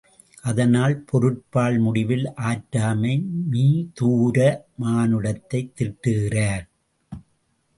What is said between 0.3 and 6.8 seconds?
அதனால் பொருட்பால் முடிவில் ஆற்றாமை மீதூர மானுடத்தைத் திட்டுகிறார்.